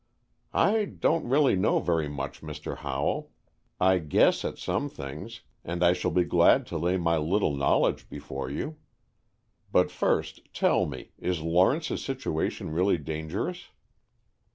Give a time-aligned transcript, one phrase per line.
[0.55, 2.77] "I don't really know very much, Mr.
[2.77, 3.29] Howell.
[3.79, 8.09] I guess at some things, and I shall be glad to lay my little knowledge
[8.09, 8.77] before you.
[9.71, 13.65] But first, tell me, is Lawrence's situation really dangerous?"